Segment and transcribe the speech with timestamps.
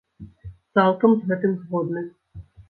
[0.77, 2.05] Цалкам з гэтым згодны.